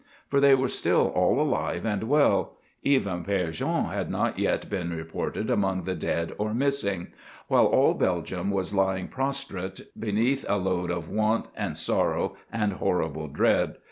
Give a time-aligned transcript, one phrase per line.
[0.29, 4.89] For they were still all alive and well; even Père Jean had not yet been
[4.89, 7.09] reported among the dead or missing;
[7.47, 13.27] while all Belgium was lying prostrate beneath a load of want and sorrow and horrible
[13.27, 13.75] dread.